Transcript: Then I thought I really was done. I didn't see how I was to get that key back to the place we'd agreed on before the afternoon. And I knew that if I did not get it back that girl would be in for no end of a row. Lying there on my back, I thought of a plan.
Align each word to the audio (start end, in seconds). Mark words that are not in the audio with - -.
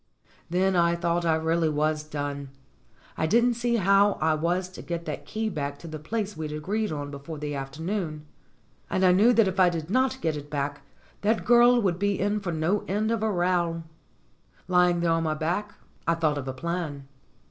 Then 0.49 0.75
I 0.75 0.95
thought 0.95 1.27
I 1.27 1.35
really 1.35 1.69
was 1.69 2.01
done. 2.03 2.49
I 3.17 3.27
didn't 3.27 3.53
see 3.53 3.75
how 3.75 4.13
I 4.13 4.33
was 4.33 4.67
to 4.69 4.81
get 4.81 5.05
that 5.05 5.27
key 5.27 5.47
back 5.47 5.77
to 5.77 5.87
the 5.87 5.99
place 5.99 6.35
we'd 6.35 6.51
agreed 6.51 6.91
on 6.91 7.11
before 7.11 7.37
the 7.37 7.53
afternoon. 7.53 8.25
And 8.89 9.05
I 9.05 9.11
knew 9.11 9.31
that 9.33 9.47
if 9.47 9.59
I 9.59 9.69
did 9.69 9.91
not 9.91 10.19
get 10.19 10.35
it 10.35 10.49
back 10.49 10.81
that 11.21 11.45
girl 11.45 11.79
would 11.79 11.99
be 11.99 12.19
in 12.19 12.39
for 12.39 12.51
no 12.51 12.83
end 12.87 13.11
of 13.11 13.21
a 13.21 13.29
row. 13.31 13.83
Lying 14.67 15.01
there 15.01 15.11
on 15.11 15.21
my 15.21 15.35
back, 15.35 15.75
I 16.07 16.15
thought 16.15 16.39
of 16.39 16.47
a 16.47 16.53
plan. 16.53 17.07